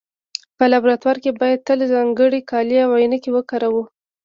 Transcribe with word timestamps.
په 0.57 0.63
لابراتوار 0.71 1.17
کې 1.23 1.31
باید 1.41 1.65
تل 1.67 1.79
ځانګړي 1.93 2.41
کالي 2.51 2.77
او 2.85 2.91
عینکې 2.99 3.29
وکاروو. 3.33 3.83